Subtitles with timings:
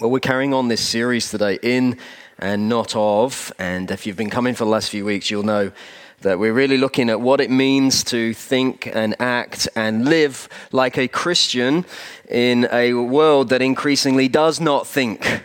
[0.00, 1.98] Well, we're carrying on this series today, In
[2.38, 3.52] and Not Of.
[3.58, 5.72] And if you've been coming for the last few weeks, you'll know
[6.20, 10.96] that we're really looking at what it means to think and act and live like
[10.98, 11.84] a Christian
[12.28, 15.42] in a world that increasingly does not think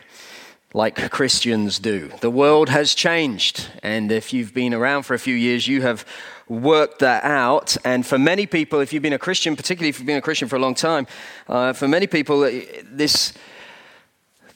[0.72, 2.12] like Christians do.
[2.22, 6.06] The world has changed, and if you've been around for a few years, you have
[6.48, 7.76] worked that out.
[7.84, 10.48] And for many people, if you've been a Christian, particularly if you've been a Christian
[10.48, 11.08] for a long time,
[11.48, 12.42] uh, for many people,
[12.84, 13.34] this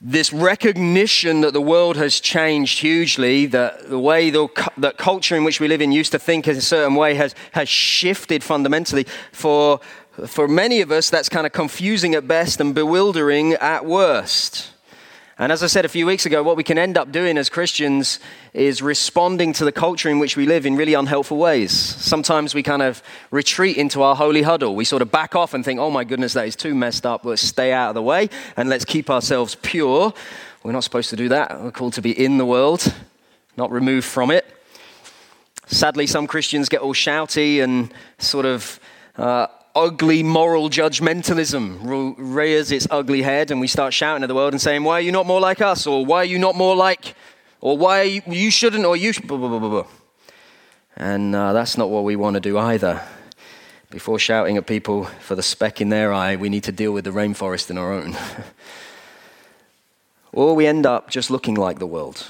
[0.02, 5.44] this recognition that the world has changed hugely, that the way the, that culture in
[5.44, 9.06] which we live in used to think in a certain way has, has shifted fundamentally.
[9.32, 9.80] For,
[10.28, 14.72] for many of us, that's kind of confusing at best and bewildering at worst.
[15.40, 17.48] And as I said a few weeks ago, what we can end up doing as
[17.48, 18.20] Christians
[18.54, 21.72] is responding to the culture in which we live in really unhelpful ways.
[21.72, 24.76] Sometimes we kind of retreat into our holy huddle.
[24.76, 27.24] We sort of back off and think, oh my goodness, that is too messed up.
[27.24, 30.12] Let's stay out of the way and let's keep ourselves pure.
[30.64, 31.62] We're not supposed to do that.
[31.62, 32.92] We're called to be in the world,
[33.58, 34.44] not removed from it.
[35.68, 38.80] Sadly, some Christians get all shouty and sort of
[39.18, 44.54] uh, ugly moral judgmentalism rears its ugly head, and we start shouting at the world
[44.54, 45.86] and saying, Why are you not more like us?
[45.86, 47.16] Or why are you not more like,
[47.62, 49.88] or why you, you, shouldn't, or you blah, blah, blah, blah.
[50.96, 53.02] And uh, that's not what we want to do either.
[53.92, 57.06] Before shouting at people for the speck in their eye, we need to deal with
[57.06, 58.18] the rainforest in our own.
[60.34, 62.26] or we end up just looking like the world.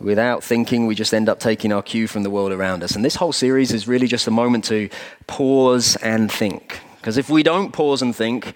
[0.00, 2.94] Without thinking, we just end up taking our cue from the world around us.
[2.94, 4.88] And this whole series is really just a moment to
[5.26, 6.80] pause and think.
[6.96, 8.54] Because if we don't pause and think,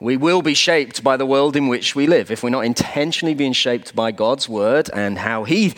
[0.00, 2.30] we will be shaped by the world in which we live.
[2.30, 5.74] If we're not intentionally being shaped by God's word and how He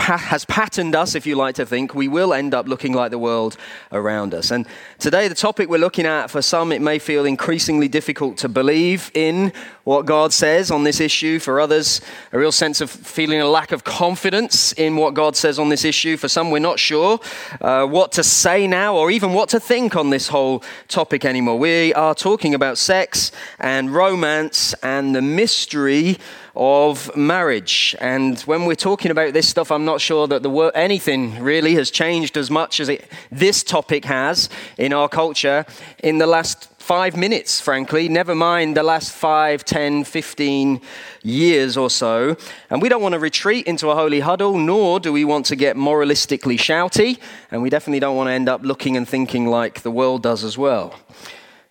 [0.00, 3.18] has patterned us, if you like to think, we will end up looking like the
[3.18, 3.56] world
[3.92, 4.50] around us.
[4.50, 4.66] And
[4.98, 9.10] today, the topic we're looking at, for some, it may feel increasingly difficult to believe
[9.14, 9.52] in
[9.84, 11.38] what God says on this issue.
[11.38, 12.00] For others,
[12.32, 15.84] a real sense of feeling a lack of confidence in what God says on this
[15.84, 16.16] issue.
[16.16, 17.20] For some, we're not sure
[17.60, 21.58] uh, what to say now or even what to think on this whole topic anymore.
[21.58, 26.18] We are talking about sex and romance and the mystery
[26.54, 27.94] of marriage.
[28.00, 31.74] And when we're talking about this stuff, I'm not sure that the word, anything really
[31.74, 35.64] has changed as much as it, this topic has in our culture
[36.02, 40.80] in the last five minutes, frankly, never mind the last five, ten, fifteen
[41.22, 42.36] years or so.
[42.68, 45.56] And we don't want to retreat into a holy huddle, nor do we want to
[45.56, 47.20] get moralistically shouty,
[47.52, 50.42] and we definitely don't want to end up looking and thinking like the world does
[50.42, 50.98] as well.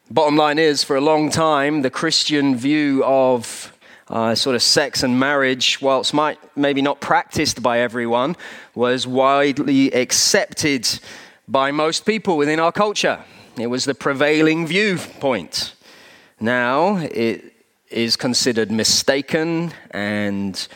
[0.09, 3.73] Bottom line is, for a long time, the Christian view of
[4.09, 8.36] uh, sort of sex and marriage, whilst might, maybe not practiced by everyone,
[8.75, 10.88] was widely accepted
[11.47, 13.24] by most people within our culture.
[13.58, 15.74] It was the prevailing viewpoint.
[16.40, 17.53] Now it
[17.90, 20.68] is considered mistaken and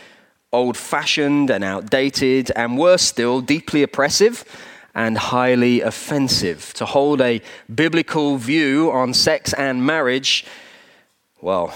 [0.51, 4.45] old fashioned and outdated, and worse still, deeply oppressive
[4.94, 6.73] and highly offensive.
[6.75, 7.41] To hold a
[7.73, 10.45] biblical view on sex and marriage,
[11.41, 11.73] well,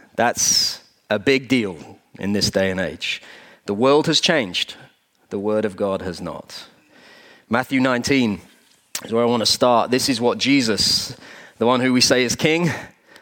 [0.16, 0.77] that's
[1.10, 3.22] a big deal in this day and age.
[3.66, 4.76] The world has changed,
[5.30, 6.66] the Word of God has not.
[7.48, 8.40] Matthew 19
[9.04, 9.90] is where I want to start.
[9.90, 11.16] This is what Jesus,
[11.58, 12.70] the one who we say is King,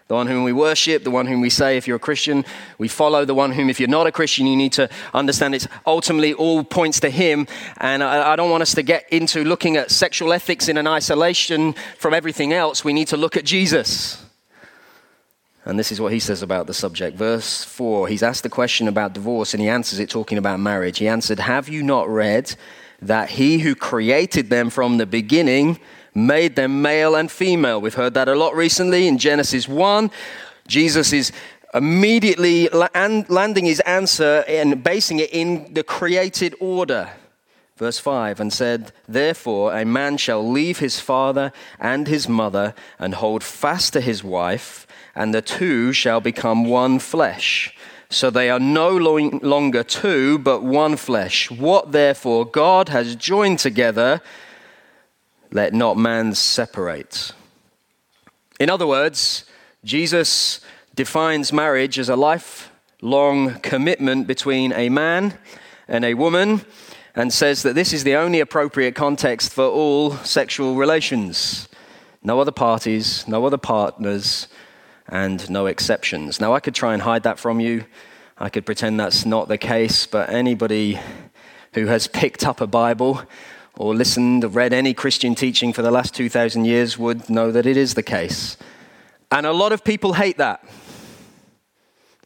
[0.08, 2.44] the one whom we worship, the one whom we say, if you're a Christian,
[2.78, 5.66] we follow, the one whom, if you're not a Christian, you need to understand it's
[5.84, 7.46] ultimately all points to Him.
[7.78, 10.86] And I, I, don't want us to get into looking at sexual ethics in an
[10.86, 12.84] isolation from everything else.
[12.84, 14.25] We need to look at Jesus.
[15.66, 17.16] And this is what he says about the subject.
[17.16, 20.98] Verse 4, he's asked the question about divorce and he answers it talking about marriage.
[20.98, 22.54] He answered, Have you not read
[23.02, 25.80] that he who created them from the beginning
[26.14, 27.80] made them male and female?
[27.80, 30.08] We've heard that a lot recently in Genesis 1.
[30.68, 31.32] Jesus is
[31.74, 37.10] immediately landing his answer and basing it in the created order.
[37.76, 43.14] Verse 5 and said, Therefore, a man shall leave his father and his mother and
[43.14, 44.85] hold fast to his wife
[45.16, 47.74] and the two shall become one flesh.
[48.10, 51.50] So they are no longer two, but one flesh.
[51.50, 54.20] What therefore God has joined together,
[55.50, 57.32] let not man separate.
[58.60, 59.44] In other words,
[59.84, 60.60] Jesus
[60.94, 65.38] defines marriage as a lifelong commitment between a man
[65.88, 66.62] and a woman
[67.14, 71.68] and says that this is the only appropriate context for all sexual relations.
[72.22, 74.48] No other parties, no other partners,
[75.08, 76.40] and no exceptions.
[76.40, 77.84] Now, I could try and hide that from you.
[78.38, 80.98] I could pretend that's not the case, but anybody
[81.74, 83.22] who has picked up a Bible
[83.76, 87.66] or listened or read any Christian teaching for the last 2,000 years would know that
[87.66, 88.56] it is the case.
[89.30, 90.64] And a lot of people hate that.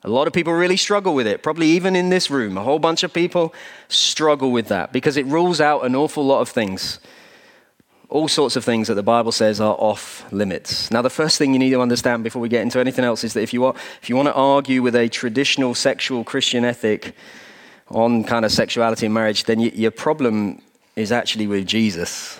[0.03, 2.56] A lot of people really struggle with it, probably even in this room.
[2.56, 3.53] A whole bunch of people
[3.88, 7.00] struggle with that because it rules out an awful lot of things.
[8.11, 10.91] All sorts of things that the Bible says are off limits.
[10.91, 13.35] Now, the first thing you need to understand before we get into anything else is
[13.35, 17.15] that if you, are, if you want to argue with a traditional sexual Christian ethic
[17.89, 20.61] on kind of sexuality and marriage, then you, your problem
[20.97, 22.39] is actually with Jesus.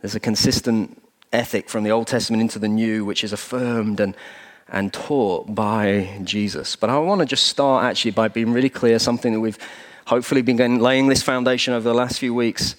[0.00, 1.02] There's a consistent
[1.32, 4.14] ethic from the Old Testament into the New, which is affirmed and
[4.68, 6.76] and taught by Jesus.
[6.76, 9.58] But I want to just start actually by being really clear something that we've
[10.06, 12.76] hopefully been laying this foundation over the last few weeks.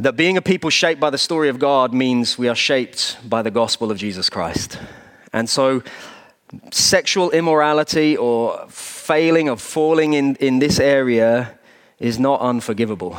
[0.00, 3.42] That being a people shaped by the story of God means we are shaped by
[3.42, 4.78] the gospel of Jesus Christ.
[5.30, 5.82] And so,
[6.70, 11.58] sexual immorality or failing of falling in, in this area
[11.98, 13.18] is not unforgivable.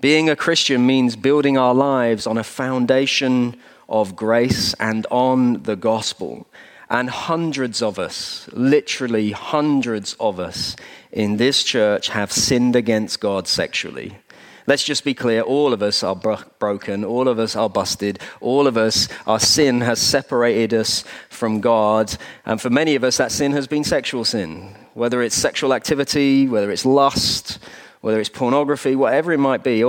[0.00, 3.56] Being a Christian means building our lives on a foundation
[3.88, 6.48] of grace and on the gospel.
[6.90, 10.74] And hundreds of us, literally hundreds of us
[11.12, 14.18] in this church have sinned against God sexually.
[14.66, 18.18] Let's just be clear all of us are bro- broken, all of us are busted,
[18.40, 22.16] all of us, our sin has separated us from God.
[22.44, 26.48] And for many of us, that sin has been sexual sin, whether it's sexual activity,
[26.48, 27.58] whether it's lust,
[28.00, 29.84] whether it's pornography, whatever it might be.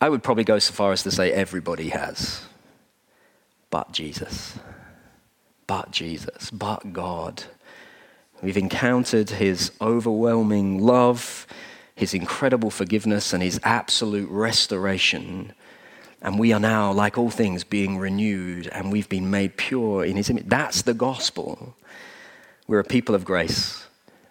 [0.00, 2.48] I would probably go so far as to say everybody has
[3.70, 4.58] but Jesus.
[5.66, 7.44] But Jesus, but God.
[8.42, 11.46] We've encountered his overwhelming love,
[11.98, 15.52] his incredible forgiveness, and his absolute restoration.
[16.22, 20.16] And we are now, like all things, being renewed, and we've been made pure in
[20.16, 20.46] his image.
[20.46, 21.74] That's the gospel.
[22.68, 23.84] We're a people of grace,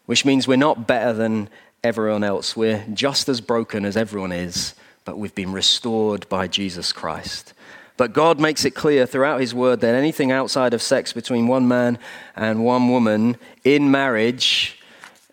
[0.05, 1.49] which means we're not better than
[1.83, 2.55] everyone else.
[2.55, 4.73] We're just as broken as everyone is,
[5.03, 7.53] but we've been restored by Jesus Christ.
[7.97, 11.67] But God makes it clear throughout His word that anything outside of sex between one
[11.67, 11.99] man
[12.33, 13.35] and one woman
[13.65, 14.79] in marriage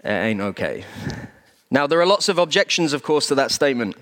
[0.02, 0.84] eh, ain't okay.
[1.70, 3.96] Now, there are lots of objections, of course, to that statement.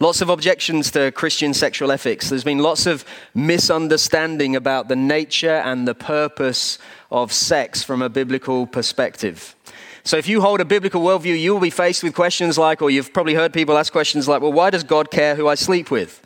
[0.00, 2.28] Lots of objections to Christian sexual ethics.
[2.28, 3.04] There's been lots of
[3.34, 6.78] misunderstanding about the nature and the purpose
[7.12, 9.54] of sex from a biblical perspective.
[10.02, 12.90] So, if you hold a biblical worldview, you will be faced with questions like, or
[12.90, 15.90] you've probably heard people ask questions like, well, why does God care who I sleep
[15.90, 16.20] with?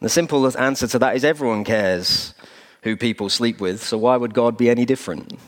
[0.00, 2.34] The simple answer to that is everyone cares
[2.82, 5.38] who people sleep with, so why would God be any different?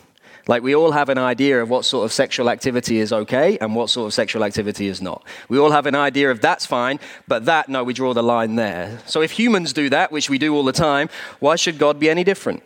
[0.47, 3.75] Like, we all have an idea of what sort of sexual activity is okay and
[3.75, 5.23] what sort of sexual activity is not.
[5.49, 8.55] We all have an idea of that's fine, but that, no, we draw the line
[8.55, 8.99] there.
[9.05, 11.09] So, if humans do that, which we do all the time,
[11.39, 12.63] why should God be any different?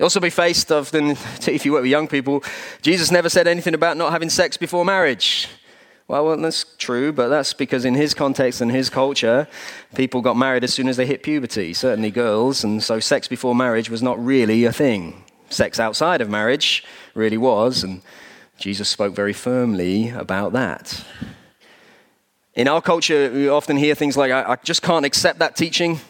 [0.00, 1.10] Also, be faced often,
[1.46, 2.42] if you work with young people,
[2.80, 5.48] Jesus never said anything about not having sex before marriage.
[6.08, 9.46] Well, well, that's true, but that's because in his context and his culture,
[9.94, 13.54] people got married as soon as they hit puberty, certainly girls, and so sex before
[13.54, 15.24] marriage was not really a thing.
[15.52, 16.84] Sex outside of marriage
[17.14, 18.00] really was, and
[18.58, 21.04] Jesus spoke very firmly about that.
[22.54, 26.00] In our culture, we often hear things like, I, I just can't accept that teaching.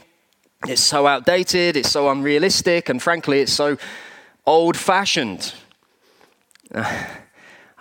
[0.68, 3.76] It's so outdated, it's so unrealistic, and frankly, it's so
[4.46, 5.54] old fashioned.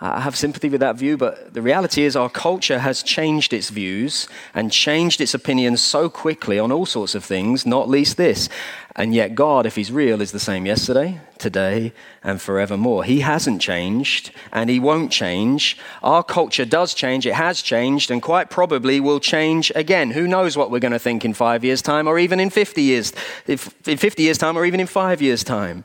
[0.04, 3.70] I have sympathy with that view, but the reality is our culture has changed its
[3.70, 8.48] views and changed its opinions so quickly on all sorts of things, not least this.
[8.96, 11.92] And yet, God, if He's real, is the same yesterday, today,
[12.24, 13.04] and forevermore.
[13.04, 15.78] He hasn't changed, and He won't change.
[16.02, 20.10] Our culture does change, it has changed, and quite probably will change again.
[20.10, 22.82] Who knows what we're going to think in five years' time, or even in 50
[22.82, 23.12] years,
[23.46, 25.84] if, in 50 years' time, or even in five years' time.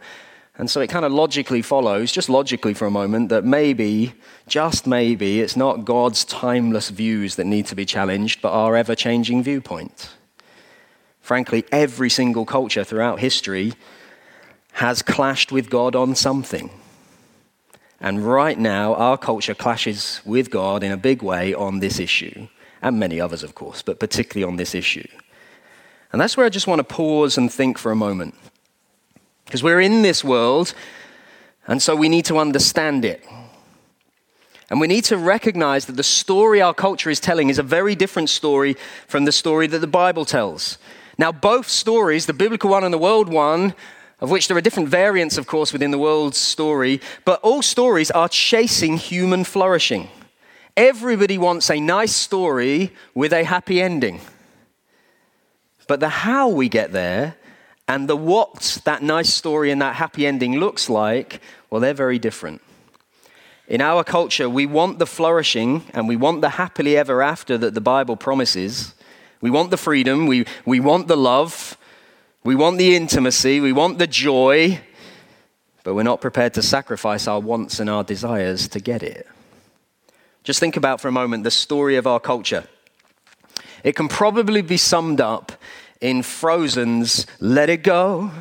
[0.57, 4.13] And so it kind of logically follows, just logically for a moment, that maybe,
[4.47, 8.95] just maybe, it's not God's timeless views that need to be challenged, but our ever
[8.95, 10.15] changing viewpoint.
[11.21, 13.73] Frankly, every single culture throughout history
[14.73, 16.71] has clashed with God on something.
[17.99, 22.47] And right now, our culture clashes with God in a big way on this issue,
[22.81, 25.07] and many others, of course, but particularly on this issue.
[26.11, 28.33] And that's where I just want to pause and think for a moment.
[29.47, 30.75] Because we're in this world,
[31.67, 33.25] and so we need to understand it.
[34.69, 37.95] And we need to recognize that the story our culture is telling is a very
[37.95, 38.75] different story
[39.07, 40.77] from the story that the Bible tells.
[41.17, 43.73] Now, both stories, the biblical one and the world one,
[44.19, 48.11] of which there are different variants, of course, within the world's story, but all stories
[48.11, 50.09] are chasing human flourishing.
[50.75, 54.19] Everybody wants a nice story with a happy ending.
[55.87, 57.35] But the how we get there
[57.87, 62.19] and the what that nice story and that happy ending looks like, well, they're very
[62.19, 62.61] different.
[63.67, 67.73] In our culture, we want the flourishing and we want the happily ever after that
[67.73, 68.93] the Bible promises.
[69.41, 71.77] We want the freedom, we, we want the love,
[72.43, 74.79] we want the intimacy, we want the joy.
[75.83, 79.25] but we're not prepared to sacrifice our wants and our desires to get it.
[80.43, 82.65] Just think about for a moment the story of our culture.
[83.83, 85.51] It can probably be summed up
[86.01, 88.31] in Frozen's Let It Go.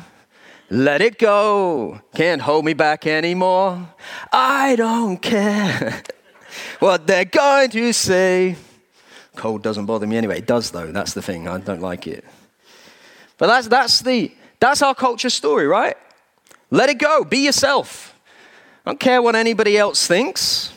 [0.69, 2.01] Let it go.
[2.13, 3.87] Can't hold me back anymore.
[4.33, 6.03] I don't care
[6.79, 8.57] what they're going to say.
[9.37, 10.39] Cold doesn't bother me anyway.
[10.39, 10.91] It does, though.
[10.91, 11.47] That's the thing.
[11.47, 12.25] I don't like it.
[13.37, 15.95] But that's, that's, the, that's our culture story, right?
[16.69, 17.23] Let it go.
[17.23, 18.13] Be yourself.
[18.85, 20.73] I don't care what anybody else thinks.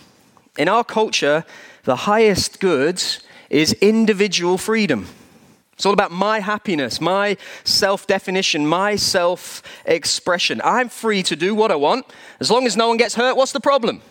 [0.57, 1.45] In our culture,
[1.83, 3.03] the highest good
[3.49, 5.07] is individual freedom.
[5.81, 10.61] It's all about my happiness, my self definition, my self expression.
[10.63, 12.05] I'm free to do what I want.
[12.39, 14.03] As long as no one gets hurt, what's the problem?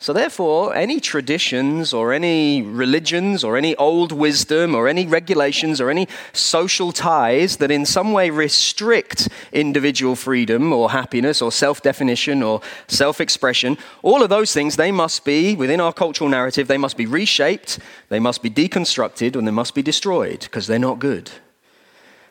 [0.00, 5.90] So, therefore, any traditions or any religions or any old wisdom or any regulations or
[5.90, 12.44] any social ties that in some way restrict individual freedom or happiness or self definition
[12.44, 16.78] or self expression, all of those things, they must be, within our cultural narrative, they
[16.78, 21.00] must be reshaped, they must be deconstructed, and they must be destroyed because they're not
[21.00, 21.32] good.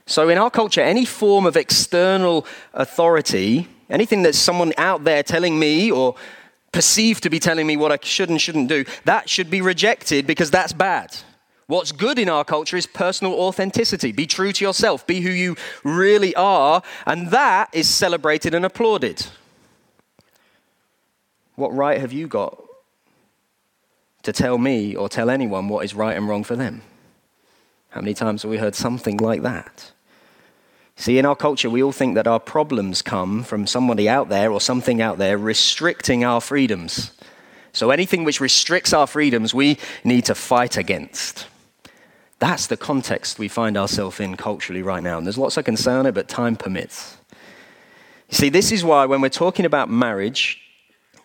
[0.06, 5.60] So, in our culture, any form of external authority, anything that someone out there telling
[5.60, 6.16] me or
[6.78, 10.28] perceived to be telling me what I should and shouldn't do, that should be rejected
[10.28, 11.18] because that's bad.
[11.66, 14.12] What's good in our culture is personal authenticity.
[14.12, 19.26] Be true to yourself, be who you really are, and that is celebrated and applauded.
[21.56, 22.64] What right have you got
[24.22, 26.84] to tell me or tell anyone what is right and wrong for them?
[27.90, 29.94] How many times have we heard something like that?
[31.00, 34.52] See, in our culture, we all think that our problems come from somebody out there
[34.52, 37.12] or something out there restricting our freedoms.
[37.72, 41.46] So anything which restricts our freedoms, we need to fight against.
[42.40, 45.20] That's the context we find ourselves in culturally right now.
[45.20, 47.16] And there's lots I can say on it, but time permits.
[48.30, 50.60] You see, this is why when we're talking about marriage,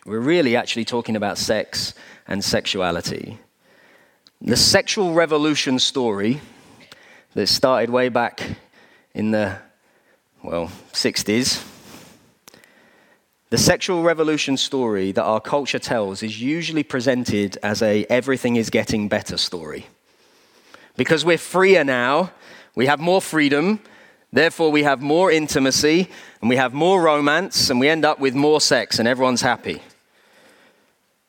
[0.05, 1.95] we're really actually talking about sex
[2.29, 3.39] and sexuality.
[4.43, 6.43] The sexual revolution story
[7.33, 8.43] that started way back
[9.15, 9.57] in the,
[10.43, 11.65] well, 60s.
[13.51, 18.71] The sexual revolution story that our culture tells is usually presented as a everything is
[18.71, 19.87] getting better story.
[20.97, 22.33] Because we're freer now,
[22.75, 23.81] we have more freedom,
[24.33, 26.09] therefore we have more intimacy,
[26.41, 29.83] and we have more romance, and we end up with more sex, and everyone's happy.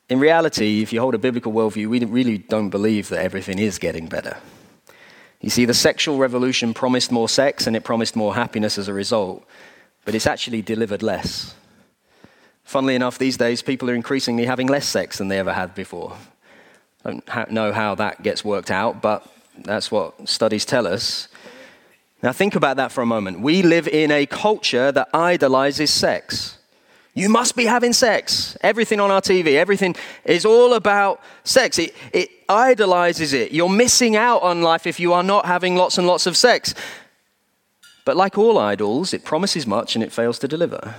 [0.08, 3.78] In reality, if you hold a biblical worldview, we really don't believe that everything is
[3.78, 4.36] getting better.
[5.40, 8.94] You see, the sexual revolution promised more sex and it promised more happiness as a
[8.94, 9.44] result,
[10.04, 11.54] but it's actually delivered less.
[12.64, 16.16] Funnily enough, these days, people are increasingly having less sex than they ever had before.
[17.04, 19.26] I don't know how that gets worked out, but
[19.58, 21.28] that's what studies tell us.
[22.22, 23.40] Now, think about that for a moment.
[23.40, 26.58] We live in a culture that idolizes sex.
[27.14, 28.56] You must be having sex.
[28.60, 29.94] Everything on our TV, everything
[30.24, 31.78] is all about sex.
[31.78, 33.52] It, it idolizes it.
[33.52, 36.74] You're missing out on life if you are not having lots and lots of sex.
[38.04, 40.94] But like all idols, it promises much and it fails to deliver.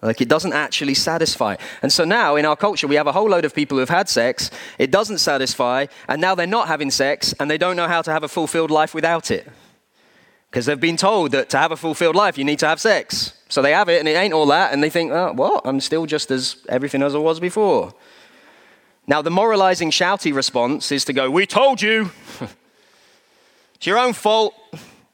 [0.00, 1.56] Like it doesn't actually satisfy.
[1.82, 3.90] And so now in our culture, we have a whole load of people who have
[3.90, 7.88] had sex, it doesn't satisfy, and now they're not having sex and they don't know
[7.88, 9.46] how to have a fulfilled life without it.
[10.54, 13.32] Because they've been told that to have a fulfilled life, you need to have sex.
[13.48, 15.66] So they have it, and it ain't all that, and they think, oh, what?
[15.66, 17.92] I'm still just as everything as I was before.
[19.08, 22.12] Now, the moralizing, shouty response is to go, We told you.
[23.74, 24.54] it's your own fault.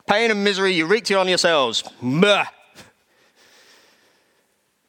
[0.07, 1.85] Pain and misery, you wreaked it on yourselves.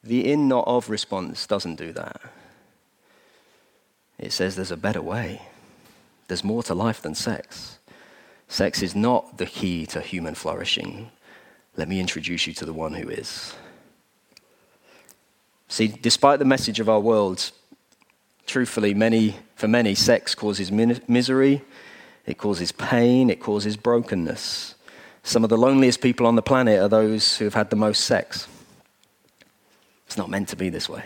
[0.04, 2.20] The in not of response doesn't do that.
[4.20, 5.44] It says there's a better way.
[6.28, 7.78] There's more to life than sex.
[8.52, 11.10] Sex is not the key to human flourishing.
[11.78, 13.56] Let me introduce you to the one who is.
[15.70, 17.50] See, despite the message of our world,
[18.46, 21.62] truthfully, many, for many, sex causes misery,
[22.26, 24.76] it causes pain, it causes brokenness.
[25.24, 28.04] Some of the loneliest people on the planet are those who have had the most
[28.04, 28.50] sex.
[30.08, 31.06] It's not meant to be this way.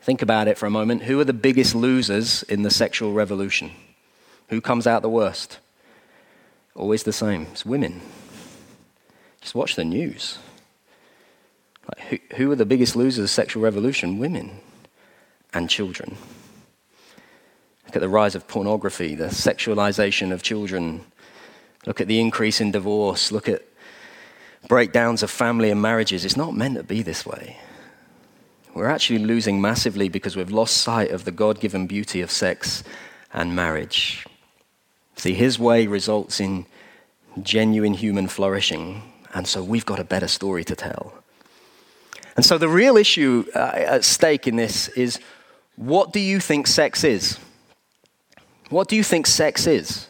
[0.00, 1.02] Think about it for a moment.
[1.02, 3.72] Who are the biggest losers in the sexual revolution?
[4.48, 5.58] Who comes out the worst?
[6.76, 7.46] Always the same.
[7.52, 8.02] It's women.
[9.40, 10.38] Just watch the news.
[11.88, 14.18] Like who, who are the biggest losers of sexual revolution?
[14.18, 14.60] Women
[15.54, 16.16] and children.
[17.86, 21.04] Look at the rise of pornography, the sexualization of children.
[21.86, 23.32] Look at the increase in divorce.
[23.32, 23.62] Look at
[24.68, 26.24] breakdowns of family and marriages.
[26.24, 27.58] It's not meant to be this way.
[28.74, 32.84] We're actually losing massively because we've lost sight of the God given beauty of sex
[33.32, 34.26] and marriage.
[35.16, 36.66] See, his way results in
[37.42, 39.02] genuine human flourishing,
[39.34, 41.12] and so we've got a better story to tell.
[42.36, 45.18] And so the real issue uh, at stake in this is
[45.76, 47.38] what do you think sex is?
[48.68, 50.08] What do you think sex is?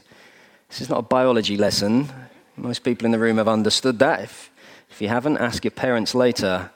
[0.68, 2.08] This is not a biology lesson.
[2.56, 4.22] Most people in the room have understood that.
[4.22, 4.50] If,
[4.90, 6.70] if you haven't, ask your parents later.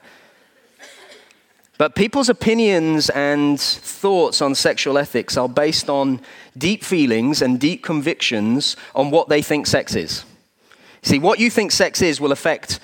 [1.81, 6.21] But people's opinions and thoughts on sexual ethics are based on
[6.55, 10.23] deep feelings and deep convictions on what they think sex is.
[11.01, 12.79] See, what you think sex is will affect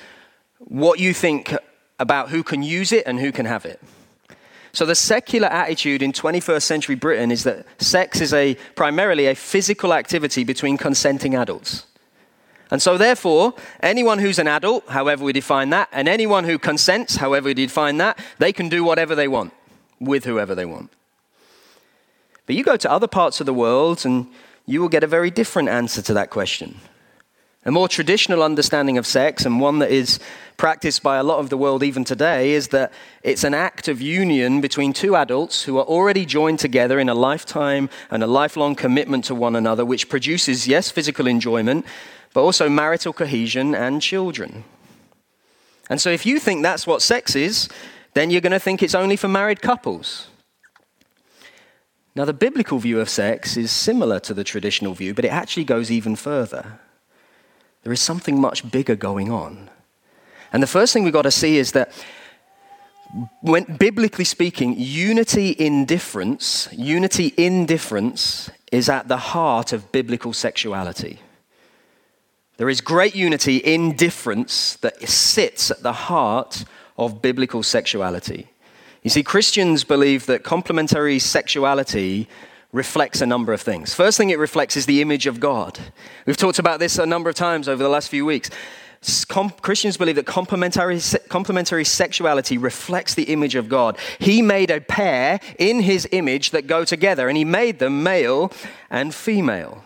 [0.57, 1.55] what you think
[1.99, 3.79] about who can use it and who can have it.
[4.71, 9.35] So the secular attitude in 21st century Britain is that sex is a primarily a
[9.35, 11.85] physical activity between consenting adults.
[12.69, 17.15] And so therefore, anyone who's an adult, however we define that, and anyone who consents,
[17.15, 19.53] however we define that, they can do whatever they want
[20.00, 20.91] with whoever they want.
[22.45, 24.27] But you go to other parts of the world and
[24.65, 26.79] you will get a very different answer to that question.
[27.65, 30.19] A more traditional understanding of sex, and one that is
[30.55, 32.93] practiced by a lot of the world even today, is that
[33.24, 37.13] it's an act of union between two adults who are already joined together in a
[37.13, 41.86] lifetime and a lifelong commitment to one another, which produces, yes, physical enjoyment,
[42.38, 44.63] but also marital cohesion and children.
[45.89, 47.67] And so if you think that's what sex is,
[48.13, 50.27] then you're going to think it's only for married couples.
[52.13, 55.63] Now, the biblical view of sex is similar to the traditional view, but it actually
[55.63, 56.79] goes even further.
[57.82, 59.72] There is something much bigger going on.
[60.53, 61.91] And the first thing we've got to see is that
[63.41, 70.34] when biblically speaking, unity in difference, unity in difference is at the heart of biblical
[70.34, 71.20] sexuality.
[72.57, 76.65] There is great unity in difference that sits at the heart
[76.97, 78.47] of biblical sexuality.
[79.03, 82.27] You see, Christians believe that complementary sexuality
[82.73, 83.93] reflects a number of things.
[83.93, 85.79] First thing it reflects is the image of God.
[86.25, 88.49] We've talked about this a number of times over the last few weeks.
[89.27, 90.99] Com- Christians believe that complementary,
[91.29, 93.97] complementary sexuality reflects the image of God.
[94.19, 98.51] He made a pair in his image that go together, and he made them male
[98.89, 99.84] and female.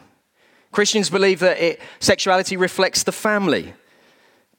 [0.72, 3.74] Christians believe that it, sexuality reflects the family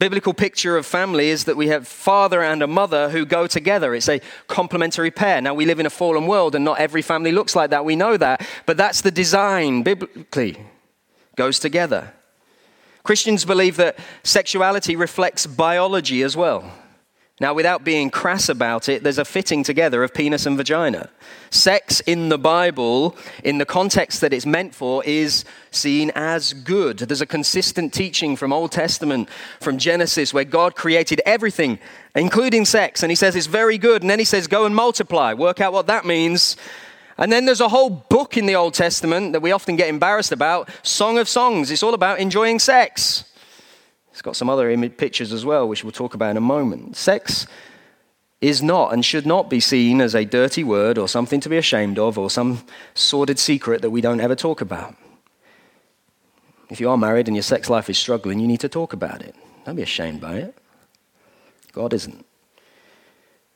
[0.02, 3.94] biblical picture of family is that we have father and a mother who go together.
[3.94, 5.40] It's a complementary pair.
[5.40, 7.84] Now, we live in a fallen world and not every family looks like that.
[7.84, 8.44] We know that.
[8.66, 10.58] But that's the design biblically,
[11.36, 12.12] goes together.
[13.04, 16.68] Christians believe that sexuality reflects biology as well.
[17.40, 21.08] Now, without being crass about it, there's a fitting together of penis and vagina.
[21.50, 26.98] Sex in the Bible, in the context that it's meant for, is seen as good.
[26.98, 29.28] There's a consistent teaching from Old Testament,
[29.60, 31.78] from Genesis, where God created everything,
[32.14, 34.02] including sex, and He says it's very good.
[34.02, 35.32] And then He says, go and multiply.
[35.32, 36.56] Work out what that means.
[37.18, 40.32] And then there's a whole book in the Old Testament that we often get embarrassed
[40.32, 41.70] about Song of Songs.
[41.70, 43.24] It's all about enjoying sex.
[44.12, 46.96] It's got some other image pictures as well, which we'll talk about in a moment.
[46.96, 47.46] Sex
[48.40, 51.56] is not and should not be seen as a dirty word or something to be
[51.56, 54.94] ashamed of or some sordid secret that we don't ever talk about.
[56.68, 59.22] If you are married and your sex life is struggling, you need to talk about
[59.22, 59.34] it.
[59.64, 60.56] Don't be ashamed by it.
[61.72, 62.26] God isn't.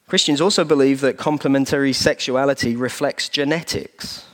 [0.07, 4.25] Christians also believe that complementary sexuality reflects genetics.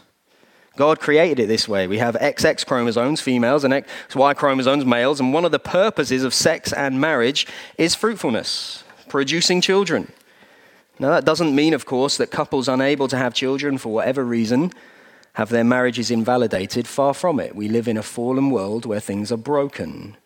[0.76, 1.86] God created it this way.
[1.86, 6.32] We have XX chromosomes, females, and XY chromosomes, males, and one of the purposes of
[6.32, 10.10] sex and marriage is fruitfulness, producing children.
[10.98, 14.72] Now, that doesn't mean, of course, that couples unable to have children for whatever reason
[15.34, 16.86] have their marriages invalidated.
[16.86, 17.54] Far from it.
[17.54, 20.16] We live in a fallen world where things are broken.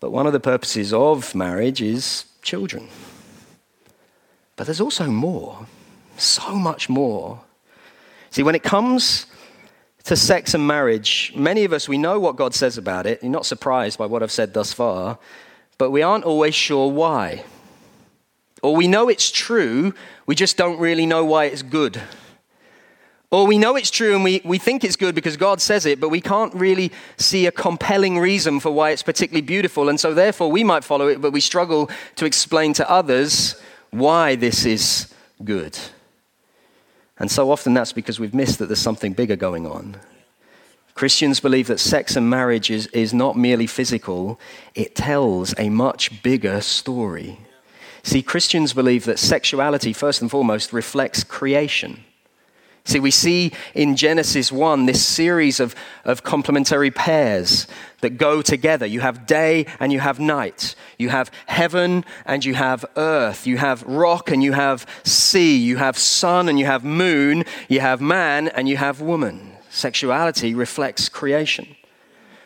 [0.00, 2.88] But one of the purposes of marriage is children.
[4.56, 5.66] But there's also more,
[6.16, 7.40] so much more.
[8.30, 9.26] See, when it comes
[10.04, 13.22] to sex and marriage, many of us, we know what God says about it.
[13.22, 15.18] You're not surprised by what I've said thus far,
[15.78, 17.44] but we aren't always sure why.
[18.62, 19.94] Or we know it's true,
[20.26, 22.00] we just don't really know why it's good.
[23.30, 26.00] Or we know it's true and we, we think it's good because God says it,
[26.00, 29.88] but we can't really see a compelling reason for why it's particularly beautiful.
[29.88, 34.36] And so, therefore, we might follow it, but we struggle to explain to others why
[34.36, 35.12] this is
[35.42, 35.76] good.
[37.18, 39.96] And so often that's because we've missed that there's something bigger going on.
[40.94, 44.38] Christians believe that sex and marriage is, is not merely physical,
[44.74, 47.38] it tells a much bigger story.
[48.04, 52.04] See, Christians believe that sexuality, first and foremost, reflects creation.
[52.86, 57.66] See, we see in Genesis 1 this series of, of complementary pairs
[58.02, 58.84] that go together.
[58.84, 60.74] You have day and you have night.
[60.98, 63.46] You have heaven and you have earth.
[63.46, 65.56] You have rock and you have sea.
[65.56, 67.44] You have sun and you have moon.
[67.68, 69.52] You have man and you have woman.
[69.70, 71.66] Sexuality reflects creation.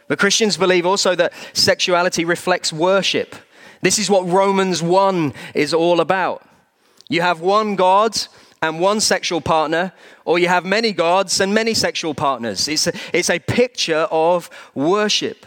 [0.07, 3.35] But Christians believe also that sexuality reflects worship.
[3.83, 6.49] This is what Romans 1 is all about.
[7.09, 8.17] You have one God
[8.61, 9.93] and one sexual partner,
[10.25, 12.69] or you have many gods and many sexual partners.
[12.69, 15.47] It's a, it's a picture of worship.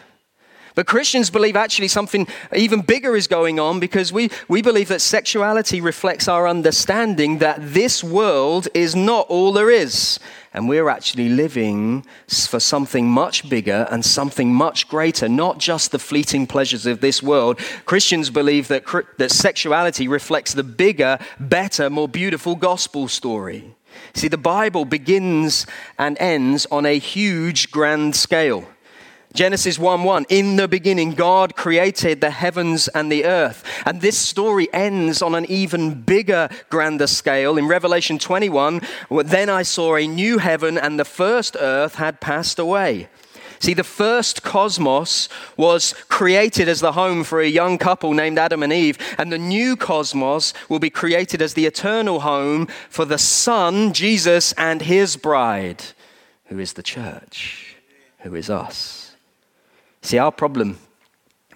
[0.76, 5.02] But Christians believe actually something even bigger is going on because we, we believe that
[5.02, 10.20] sexuality reflects our understanding that this world is not all there is.
[10.54, 16.00] And we're actually living for something much bigger and something much greater, not just the
[16.00, 17.58] fleeting pleasures of this world.
[17.86, 18.84] Christians believe that,
[19.18, 23.76] that sexuality reflects the bigger, better, more beautiful gospel story.
[24.14, 25.66] See, the Bible begins
[25.98, 28.66] and ends on a huge, grand scale.
[29.34, 33.64] Genesis 1 1, in the beginning, God created the heavens and the earth.
[33.86, 37.58] And this story ends on an even bigger, grander scale.
[37.58, 42.60] In Revelation 21, then I saw a new heaven and the first earth had passed
[42.60, 43.08] away.
[43.60, 48.64] See, the first cosmos was created as the home for a young couple named Adam
[48.64, 53.20] and Eve, and the new cosmos will be created as the eternal home for the
[53.20, 55.84] Son, Jesus, and his bride,
[56.46, 57.76] who is the church,
[58.22, 59.01] who is us.
[60.02, 60.80] See, our problem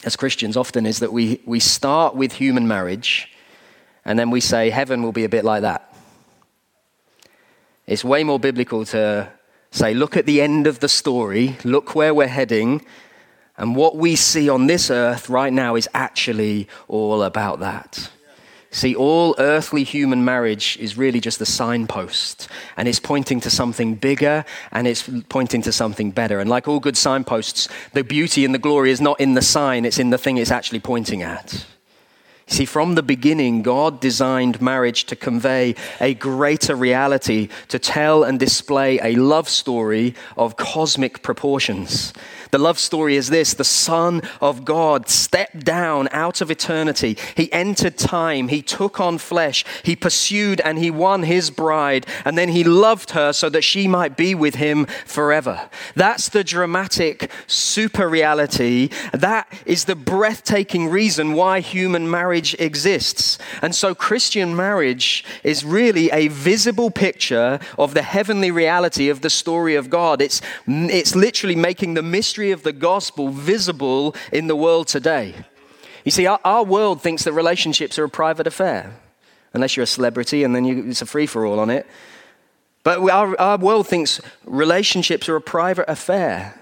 [0.03, 3.29] as Christians often is that we, we start with human marriage
[4.05, 5.93] and then we say heaven will be a bit like that.
[7.88, 9.31] It's way more biblical to
[9.71, 12.86] say, look at the end of the story, look where we're heading,
[13.58, 18.10] and what we see on this earth right now is actually all about that.
[18.75, 23.95] See, all earthly human marriage is really just a signpost, and it's pointing to something
[23.95, 26.41] bigger and it's pointing to something better.
[26.41, 29.85] And like all good signposts, the beauty and the glory is not in the sign,
[29.85, 31.65] it's in the thing it's actually pointing at.
[32.47, 38.38] See, from the beginning, God designed marriage to convey a greater reality, to tell and
[38.39, 42.13] display a love story of cosmic proportions.
[42.55, 47.17] The love story is this the Son of God stepped down out of eternity.
[47.35, 48.47] He entered time.
[48.47, 49.65] He took on flesh.
[49.83, 52.07] He pursued and he won his bride.
[52.23, 55.69] And then he loved her so that she might be with him forever.
[55.95, 58.87] That's the dramatic super reality.
[59.11, 63.37] That is the breathtaking reason why human marriage exists.
[63.61, 69.29] And so Christian marriage is really a visible picture of the heavenly reality of the
[69.29, 70.21] story of God.
[70.21, 75.36] It's, it's literally making the mystery of the gospel visible in the world today.
[76.03, 78.95] You see, our, our world thinks that relationships are a private affair,
[79.53, 81.88] unless you're a celebrity and then you, it's a free for all on it.
[82.84, 86.62] But our, our world thinks relationships are a private affair.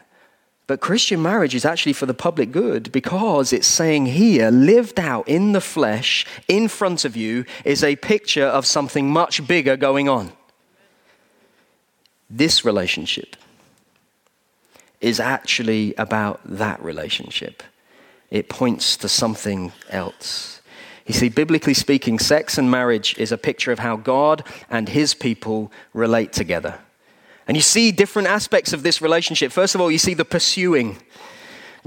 [0.65, 5.27] But Christian marriage is actually for the public good because it's saying here, lived out
[5.27, 10.07] in the flesh, in front of you, is a picture of something much bigger going
[10.07, 10.31] on.
[12.29, 13.35] This relationship
[15.03, 17.61] is actually about that relationship,
[18.31, 20.61] it points to something else.
[21.05, 25.13] You see, biblically speaking, sex and marriage is a picture of how God and his
[25.13, 26.79] people relate together.
[27.45, 29.51] And you see different aspects of this relationship.
[29.51, 30.97] First of all, you see the pursuing.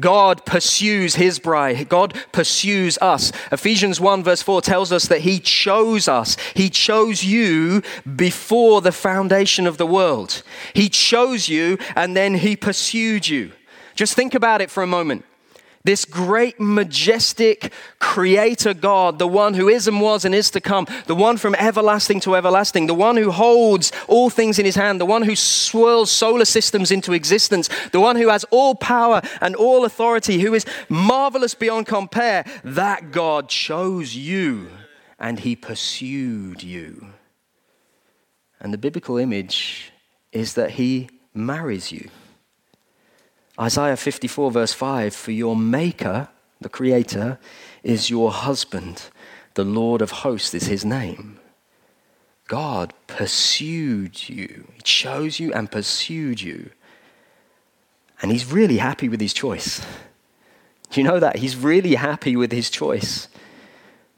[0.01, 1.89] God pursues his bride.
[1.89, 3.33] God pursues us.
[3.51, 6.37] Ephesians 1 verse 4 tells us that he chose us.
[6.55, 7.83] He chose you
[8.15, 10.43] before the foundation of the world.
[10.75, 13.53] He chose you and then he pursued you.
[13.95, 15.25] Just think about it for a moment.
[15.87, 20.89] This great, majestic creator God, the one who is and was and is to come,
[21.07, 25.01] the one from everlasting to everlasting, the one who holds all things in his hand,
[25.01, 29.55] the one who swirls solar systems into existence, the one who has all power and
[29.55, 34.67] all authority, who is marvelous beyond compare, that God chose you
[35.21, 37.13] and he pursued you.
[38.59, 39.93] And the biblical image
[40.33, 42.11] is that he marries you.
[43.61, 46.29] Isaiah 54, verse 5 For your maker,
[46.61, 47.39] the creator,
[47.83, 49.11] is your husband.
[49.55, 51.41] The Lord of hosts is his name.
[52.49, 56.71] God pursued you, he chose you and pursued you.
[58.23, 59.85] And he's really happy with his choice.
[60.91, 61.37] Do you know that?
[61.37, 63.29] He's really happy with his choice.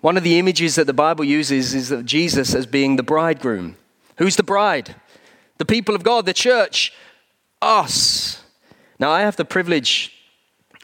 [0.01, 3.77] One of the images that the Bible uses is of Jesus as being the bridegroom.
[4.16, 4.94] Who's the bride?
[5.59, 6.92] The people of God, the church,
[7.61, 8.44] us.
[8.99, 10.13] Now, I have the privilege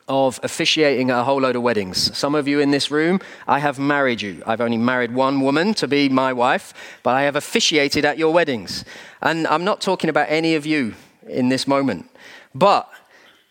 [0.07, 2.17] of officiating a whole load of weddings.
[2.17, 4.43] Some of you in this room, I have married you.
[4.47, 8.33] I've only married one woman to be my wife, but I have officiated at your
[8.33, 8.85] weddings.
[9.23, 10.95] And I'm not talking about any of you
[11.27, 12.11] in this moment.
[12.55, 12.89] But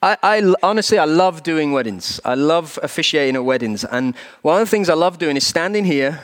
[0.02, 2.20] I, I, honestly, I love doing weddings.
[2.24, 3.84] I love officiating at weddings.
[3.84, 6.22] And one of the things I love doing is standing here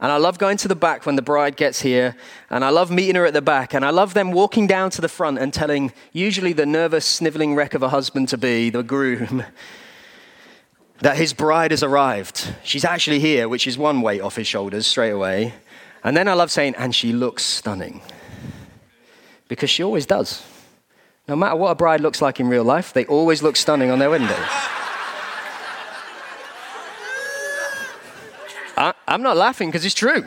[0.00, 2.16] and I love going to the back when the bride gets here.
[2.48, 3.74] And I love meeting her at the back.
[3.74, 7.54] And I love them walking down to the front and telling, usually the nervous, sniveling
[7.54, 9.44] wreck of a husband to be, the groom,
[11.00, 12.54] that his bride has arrived.
[12.64, 15.52] She's actually here, which is one weight off his shoulders straight away.
[16.02, 18.00] And then I love saying, and she looks stunning.
[19.48, 20.42] Because she always does.
[21.28, 23.98] No matter what a bride looks like in real life, they always look stunning on
[23.98, 24.46] their wedding day.
[29.10, 30.24] I, am not laughing because it's true.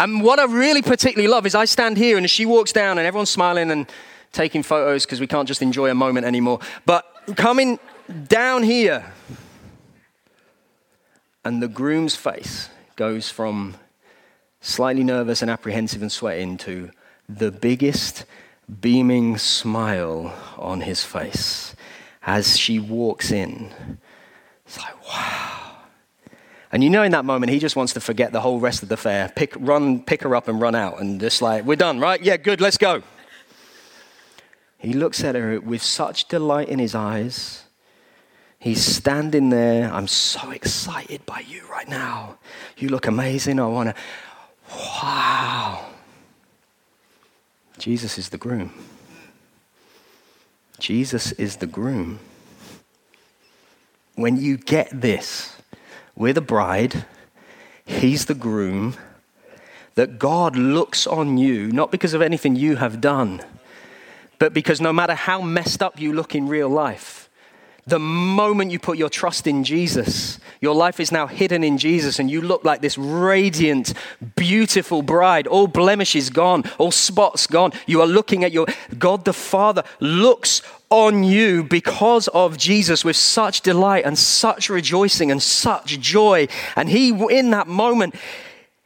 [0.00, 3.06] And what I really particularly love is I stand here and she walks down and
[3.06, 3.86] everyone's smiling and
[4.32, 6.58] taking photos because we can't just enjoy a moment anymore.
[6.86, 7.04] But
[7.36, 7.78] coming
[8.26, 9.12] down here,
[11.44, 13.76] and the groom's face goes from
[14.60, 16.90] slightly nervous and apprehensive and sweating to
[17.28, 18.24] the biggest
[18.80, 21.74] beaming smile on his face
[22.22, 23.70] as she walks in.
[24.70, 25.78] It's like, wow.
[26.70, 28.88] And you know, in that moment, he just wants to forget the whole rest of
[28.88, 31.98] the fair, pick, run, pick her up and run out, and just like, we're done,
[31.98, 32.22] right?
[32.22, 33.02] Yeah, good, let's go.
[34.78, 37.64] He looks at her with such delight in his eyes.
[38.60, 39.92] He's standing there.
[39.92, 42.38] I'm so excited by you right now.
[42.76, 43.58] You look amazing.
[43.58, 43.94] I want to.
[45.02, 45.84] Wow.
[47.76, 48.72] Jesus is the groom.
[50.78, 52.20] Jesus is the groom.
[54.20, 55.56] When you get this,
[56.14, 57.06] we're the bride,
[57.86, 58.96] he's the groom,
[59.94, 63.42] that God looks on you, not because of anything you have done,
[64.38, 67.30] but because no matter how messed up you look in real life,
[67.86, 72.18] the moment you put your trust in Jesus, your life is now hidden in Jesus,
[72.18, 73.94] and you look like this radiant,
[74.36, 75.46] beautiful bride.
[75.46, 77.72] All blemishes gone, all spots gone.
[77.86, 78.66] You are looking at your
[78.98, 85.30] God the Father looks on you because of Jesus with such delight and such rejoicing
[85.30, 86.48] and such joy.
[86.76, 88.14] And He, in that moment,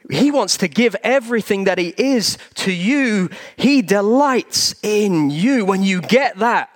[0.09, 3.29] he wants to give everything that He is to you.
[3.57, 5.65] He delights in you.
[5.65, 6.69] When you get that,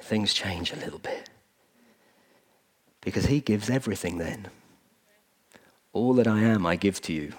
[0.00, 1.28] things change a little bit.
[3.00, 4.48] Because He gives everything then.
[5.92, 7.34] All that I am, I give to you.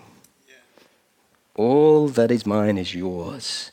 [1.55, 3.71] All that is mine is yours.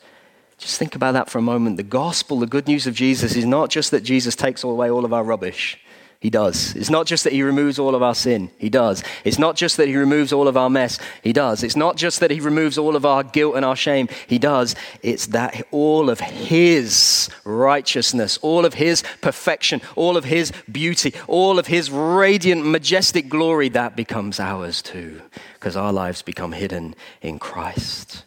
[0.63, 1.77] Just think about that for a moment.
[1.77, 5.05] The gospel, the good news of Jesus, is not just that Jesus takes away all
[5.05, 5.77] of our rubbish.
[6.21, 6.77] He does.
[6.77, 8.49] It's not just that He removes all of our sin.
[8.59, 9.03] He does.
[9.25, 11.01] It's not just that He removes all of our mess.
[11.25, 11.65] He does.
[11.65, 14.07] It's not just that He removes all of our guilt and our shame.
[14.29, 14.77] He does.
[15.03, 21.59] It's that all of His righteousness, all of His perfection, all of His beauty, all
[21.59, 25.23] of His radiant, majestic glory, that becomes ours too,
[25.55, 28.23] because our lives become hidden in Christ.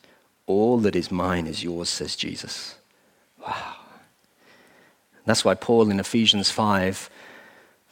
[0.48, 2.76] All that is mine is yours, says Jesus.
[3.46, 3.76] Wow.
[5.26, 7.10] That's why Paul in Ephesians 5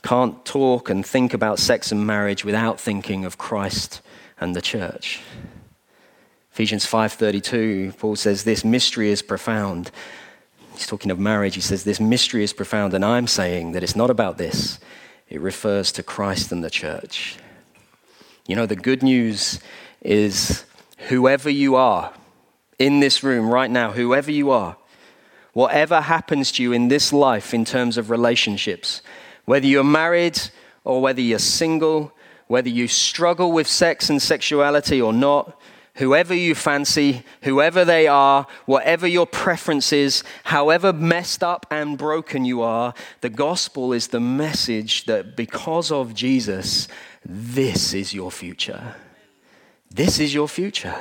[0.04, 4.02] can't talk and think about sex and marriage without thinking of Christ
[4.40, 5.22] and the church.
[6.52, 9.90] Ephesians 5:32 Paul says this mystery is profound.
[10.74, 11.56] He's talking of marriage.
[11.56, 14.78] He says this mystery is profound and I'm saying that it's not about this.
[15.30, 17.38] It refers to Christ and the church.
[18.46, 19.60] You know the good news
[20.02, 20.66] is
[21.08, 22.14] whoever you are
[22.80, 24.78] in this room right now, whoever you are,
[25.54, 29.02] whatever happens to you in this life in terms of relationships,
[29.46, 30.40] whether you're married
[30.84, 32.12] or whether you're single,
[32.48, 35.60] whether you struggle with sex and sexuality or not,
[35.96, 42.46] whoever you fancy, whoever they are, whatever your preference is, however messed up and broken
[42.46, 46.88] you are, the gospel is the message that because of Jesus,
[47.24, 48.96] this is your future.
[49.92, 50.96] This is your future.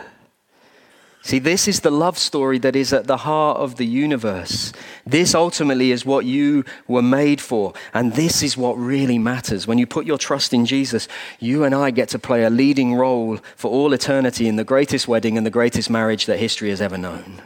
[1.24, 4.72] See, this is the love story that is at the heart of the universe.
[5.06, 7.74] This ultimately is what you were made for.
[7.94, 9.64] And this is what really matters.
[9.64, 11.06] When you put your trust in Jesus,
[11.38, 15.06] you and I get to play a leading role for all eternity in the greatest
[15.06, 17.40] wedding and the greatest marriage that history has ever known.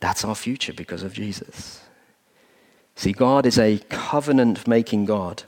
[0.00, 1.82] That's our future because of Jesus.
[2.96, 5.42] See, God is a covenant making God.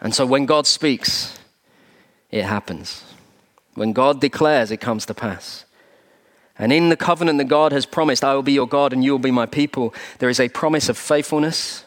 [0.00, 1.38] And so when God speaks,
[2.32, 3.04] it happens.
[3.74, 5.64] When God declares, it comes to pass.
[6.58, 9.12] And in the covenant that God has promised, I will be your God and you
[9.12, 11.84] will be my people, there is a promise of faithfulness,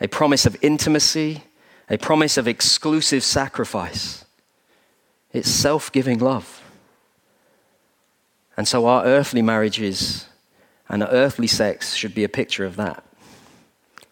[0.00, 1.44] a promise of intimacy,
[1.90, 4.24] a promise of exclusive sacrifice.
[5.32, 6.62] It's self giving love.
[8.56, 10.26] And so our earthly marriages
[10.88, 13.04] and earthly sex should be a picture of that.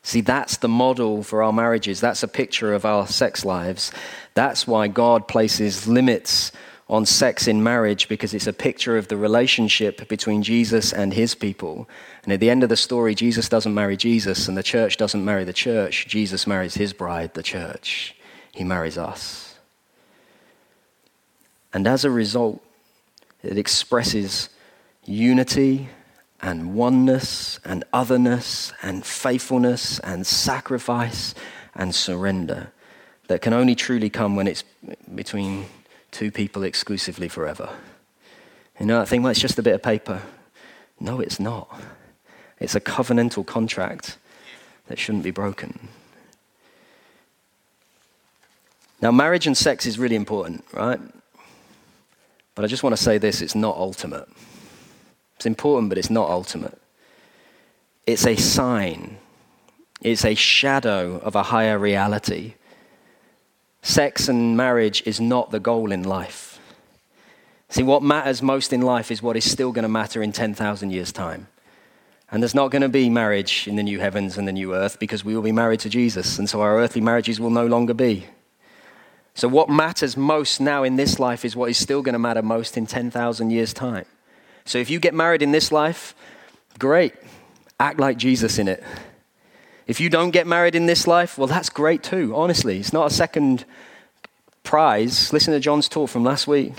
[0.02, 2.00] See, that's the model for our marriages.
[2.00, 3.92] That's a picture of our sex lives.
[4.34, 6.50] That's why God places limits
[6.88, 11.34] on sex in marriage because it's a picture of the relationship between Jesus and his
[11.34, 11.88] people.
[12.24, 15.24] And at the end of the story, Jesus doesn't marry Jesus and the church doesn't
[15.24, 16.06] marry the church.
[16.08, 18.14] Jesus marries his bride, the church.
[18.50, 19.54] He marries us.
[21.72, 22.62] And as a result,
[23.42, 24.48] it expresses
[25.04, 25.88] unity
[26.42, 31.34] and oneness and otherness and faithfulness and sacrifice
[31.74, 32.72] and surrender.
[33.28, 34.64] that can only truly come when it's
[35.14, 35.64] between
[36.10, 37.70] two people exclusively forever.
[38.78, 40.20] You know that thing, well, it's just a bit of paper.
[41.00, 41.80] No, it's not.
[42.60, 44.18] It's a covenantal contract
[44.88, 45.88] that shouldn't be broken.
[49.00, 51.00] Now, marriage and sex is really important, right?
[52.54, 54.28] But I just want to say this it's not ultimate.
[55.42, 56.78] It's important, but it's not ultimate.
[58.06, 59.18] It's a sign,
[60.00, 62.54] it's a shadow of a higher reality.
[63.82, 66.60] Sex and marriage is not the goal in life.
[67.70, 70.90] See, what matters most in life is what is still going to matter in 10,000
[70.90, 71.48] years' time.
[72.30, 75.00] And there's not going to be marriage in the new heavens and the new earth
[75.00, 76.38] because we will be married to Jesus.
[76.38, 78.26] And so our earthly marriages will no longer be.
[79.34, 82.42] So, what matters most now in this life is what is still going to matter
[82.42, 84.04] most in 10,000 years' time.
[84.64, 86.14] So, if you get married in this life,
[86.78, 87.14] great.
[87.80, 88.82] Act like Jesus in it.
[89.86, 92.78] If you don't get married in this life, well, that's great too, honestly.
[92.78, 93.64] It's not a second
[94.62, 95.32] prize.
[95.32, 96.74] Listen to John's talk from last week.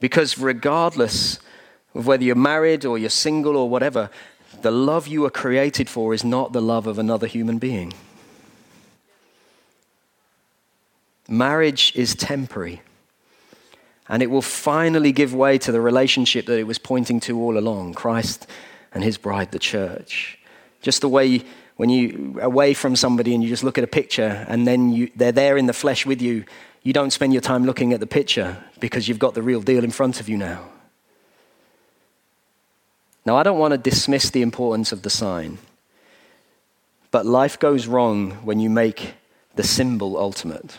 [0.00, 1.38] Because regardless
[1.94, 4.10] of whether you're married or you're single or whatever,
[4.62, 7.92] the love you were created for is not the love of another human being.
[11.28, 12.80] Marriage is temporary.
[14.08, 17.58] And it will finally give way to the relationship that it was pointing to all
[17.58, 18.46] along Christ
[18.92, 20.38] and his bride, the church.
[20.80, 21.44] Just the way
[21.76, 25.10] when you away from somebody and you just look at a picture and then you,
[25.14, 26.44] they're there in the flesh with you,
[26.82, 29.84] you don't spend your time looking at the picture because you've got the real deal
[29.84, 30.68] in front of you now.
[33.24, 35.58] Now, I don't want to dismiss the importance of the sign,
[37.10, 39.14] but life goes wrong when you make
[39.54, 40.78] the symbol ultimate.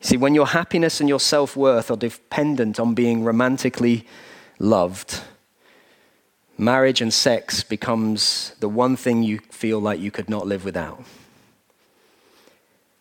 [0.00, 4.06] See, when your happiness and your self worth are dependent on being romantically
[4.58, 5.20] loved,
[6.56, 11.04] marriage and sex becomes the one thing you feel like you could not live without.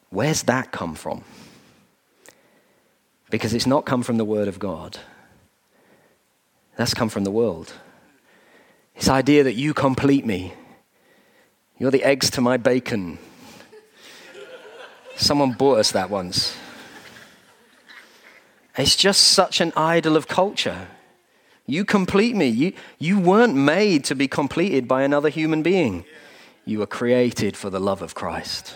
[0.10, 1.24] Where's that come from?
[3.30, 4.98] Because it's not come from the Word of God.
[6.76, 7.74] That's come from the world.
[8.96, 10.54] This idea that you complete me.
[11.78, 13.20] You're the eggs to my bacon.
[15.16, 16.56] Someone bought us that once.
[18.80, 20.88] It's just such an idol of culture.
[21.66, 22.48] You complete me.
[22.48, 26.06] You, you weren't made to be completed by another human being.
[26.64, 28.76] You were created for the love of Christ.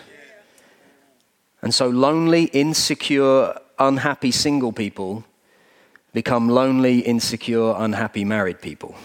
[1.62, 5.24] And so, lonely, insecure, unhappy single people
[6.12, 8.96] become lonely, insecure, unhappy married people.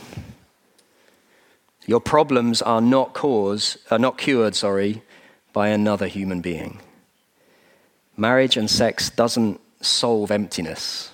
[1.86, 5.02] Your problems are not cause, are not cured, sorry,
[5.52, 6.80] by another human being.
[8.16, 11.12] Marriage and sex doesn't solve emptiness,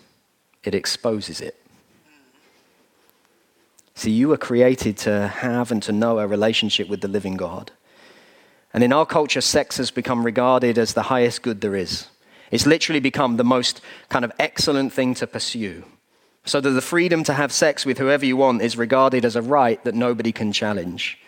[0.62, 1.60] it exposes it.
[3.94, 7.70] See, you were created to have and to know a relationship with the living God.
[8.72, 12.08] And in our culture, sex has become regarded as the highest good there is.
[12.50, 15.84] It's literally become the most kind of excellent thing to pursue.
[16.44, 19.42] So that the freedom to have sex with whoever you want is regarded as a
[19.42, 21.18] right that nobody can challenge.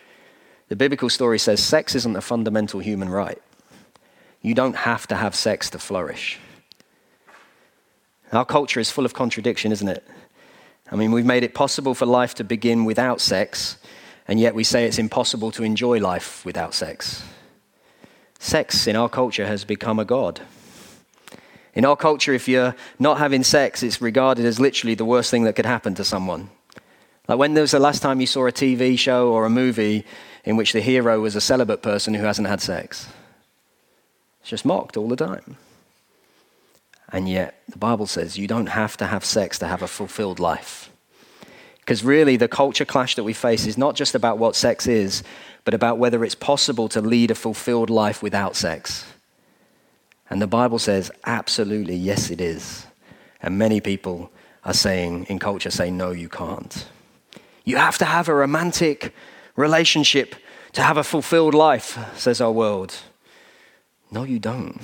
[0.68, 3.40] The biblical story says sex isn't a fundamental human right.
[4.42, 6.38] You don't have to have sex to flourish.
[8.32, 10.06] Our culture is full of contradiction, isn't it?
[10.90, 13.78] I mean, we've made it possible for life to begin without sex,
[14.28, 17.24] and yet we say it's impossible to enjoy life without sex.
[18.38, 20.40] Sex in our culture has become a god.
[21.74, 25.44] In our culture, if you're not having sex, it's regarded as literally the worst thing
[25.44, 26.50] that could happen to someone.
[27.28, 30.04] Like when was the last time you saw a TV show or a movie
[30.44, 33.08] in which the hero was a celibate person who hasn't had sex?
[34.40, 35.56] It's just mocked all the time.
[37.12, 40.40] And yet, the Bible says you don't have to have sex to have a fulfilled
[40.40, 40.90] life.
[41.80, 45.22] Because really, the culture clash that we face is not just about what sex is,
[45.64, 49.06] but about whether it's possible to lead a fulfilled life without sex.
[50.28, 52.86] And the Bible says, absolutely, yes, it is.
[53.40, 54.32] And many people
[54.64, 56.86] are saying, in culture, say, no, you can't.
[57.64, 59.14] You have to have a romantic
[59.54, 60.34] relationship
[60.72, 62.96] to have a fulfilled life, says our world.
[64.10, 64.80] No, you don't.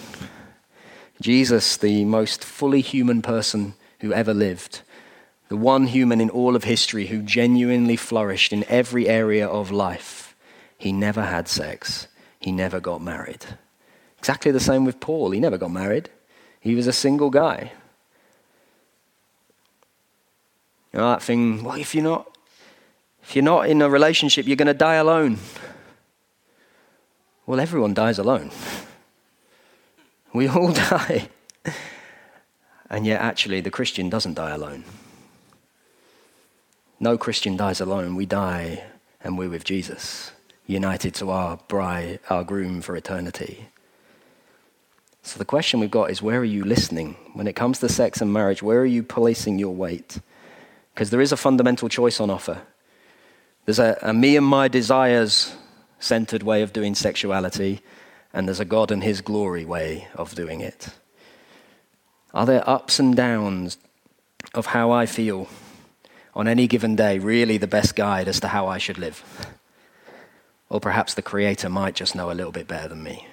[1.22, 4.82] Jesus, the most fully human person who ever lived,
[5.48, 10.34] the one human in all of history who genuinely flourished in every area of life,
[10.76, 12.08] he never had sex.
[12.40, 13.44] He never got married.
[14.18, 15.30] Exactly the same with Paul.
[15.30, 16.10] He never got married,
[16.60, 17.72] he was a single guy.
[20.92, 22.28] You know that thing, well, if you're not
[23.22, 25.38] if you're not in a relationship, you're going to die alone.
[27.46, 28.50] Well, everyone dies alone.
[30.32, 31.28] We all die.
[32.90, 34.84] And yet, actually, the Christian doesn't die alone.
[37.00, 38.14] No Christian dies alone.
[38.14, 38.84] We die
[39.24, 40.32] and we're with Jesus,
[40.66, 43.68] united to our bride, our groom for eternity.
[45.22, 47.16] So the question we've got is where are you listening?
[47.34, 50.18] When it comes to sex and marriage, where are you placing your weight?
[50.92, 52.62] Because there is a fundamental choice on offer.
[53.64, 55.54] There's a, a me and my desires
[56.00, 57.80] centered way of doing sexuality,
[58.32, 60.88] and there's a God and His glory way of doing it.
[62.34, 63.76] Are there ups and downs
[64.54, 65.48] of how I feel
[66.34, 69.22] on any given day really the best guide as to how I should live?
[70.70, 73.26] Or perhaps the Creator might just know a little bit better than me.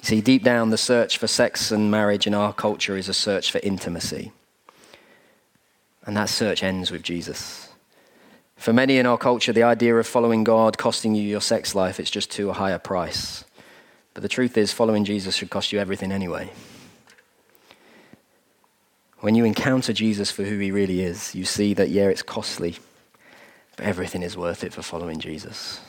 [0.00, 3.14] You see, deep down, the search for sex and marriage in our culture is a
[3.14, 4.32] search for intimacy.
[6.06, 7.69] And that search ends with Jesus.
[8.60, 11.98] For many in our culture, the idea of following God costing you your sex life,
[11.98, 13.42] it's just too high a price.
[14.12, 16.52] But the truth is, following Jesus should cost you everything anyway.
[19.20, 22.76] When you encounter Jesus for who he really is, you see that, yeah, it's costly,
[23.76, 25.80] but everything is worth it for following Jesus.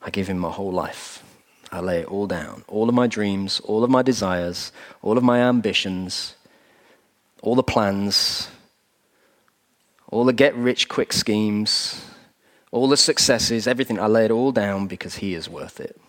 [0.00, 1.24] I give him my whole life.
[1.72, 2.62] I lay it all down.
[2.68, 4.70] All of my dreams, all of my desires,
[5.02, 6.36] all of my ambitions,
[7.42, 8.48] all the plans,
[10.08, 12.04] all the get rich quick schemes,
[12.70, 16.00] all the successes, everything, I lay it all down because He is worth it.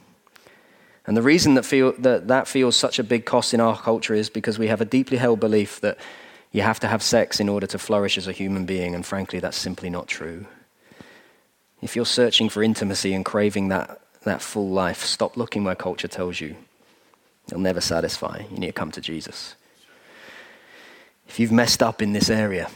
[1.05, 4.13] And the reason that, feel, that that feels such a big cost in our culture
[4.13, 5.97] is because we have a deeply held belief that
[6.51, 9.39] you have to have sex in order to flourish as a human being, and frankly,
[9.39, 10.45] that's simply not true.
[11.81, 16.07] If you're searching for intimacy and craving that, that full life, stop looking where culture
[16.07, 16.55] tells you.
[17.47, 18.43] It'll never satisfy.
[18.51, 19.55] You need to come to Jesus.
[21.27, 22.69] If you've messed up in this area,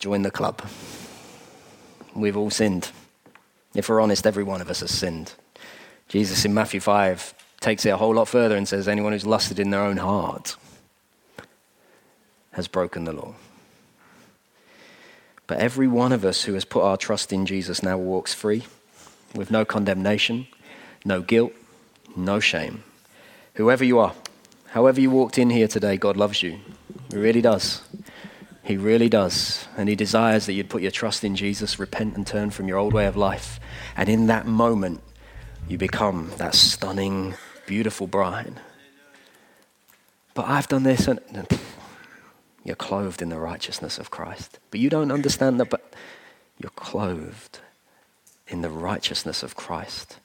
[0.00, 0.62] join the club.
[2.14, 2.90] We've all sinned.
[3.74, 5.34] If we're honest, every one of us has sinned.
[6.08, 9.60] Jesus in Matthew 5 takes it a whole lot further and says, Anyone who's lusted
[9.60, 10.56] in their own heart
[12.52, 13.34] has broken the law.
[15.46, 18.64] But every one of us who has put our trust in Jesus now walks free
[19.34, 20.48] with no condemnation,
[21.04, 21.52] no guilt,
[22.16, 22.82] no shame.
[23.54, 24.14] Whoever you are,
[24.68, 26.58] however you walked in here today, God loves you.
[27.10, 27.82] He really does.
[28.70, 29.66] He really does.
[29.76, 32.78] And He desires that you'd put your trust in Jesus, repent and turn from your
[32.78, 33.58] old way of life.
[33.96, 35.00] And in that moment,
[35.68, 37.34] you become that stunning,
[37.66, 38.60] beautiful bride.
[40.34, 41.18] But I've done this, and
[42.62, 44.60] you're clothed in the righteousness of Christ.
[44.70, 45.92] But you don't understand that, but
[46.56, 47.58] you're clothed
[48.46, 50.20] in the righteousness of Christ.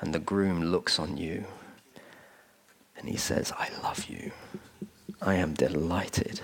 [0.00, 1.44] And the groom looks on you
[2.96, 4.32] and he says, I love you.
[5.20, 6.40] I am delighted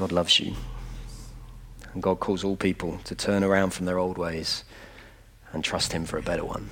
[0.00, 0.54] God loves you.
[1.92, 4.64] And God calls all people to turn around from their old ways
[5.52, 6.70] and trust Him for a better one.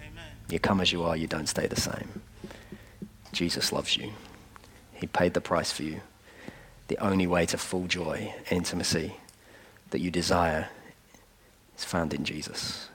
[0.00, 0.24] Amen.
[0.48, 2.22] You come as you are, you don't stay the same.
[3.30, 4.12] Jesus loves you.
[4.94, 6.00] He paid the price for you.
[6.88, 9.16] The only way to full joy, intimacy
[9.90, 10.70] that you desire
[11.76, 12.88] is found in Jesus.